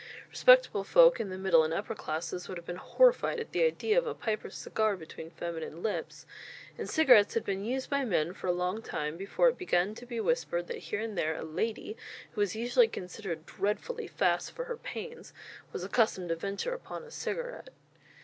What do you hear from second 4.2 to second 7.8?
or a cigar between feminine lips; and cigarettes had been